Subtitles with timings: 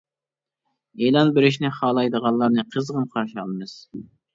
[1.03, 3.83] ئېلان بېرىشنى خالايدىغانلارنى قىزغىن قارشى ئالىمىز.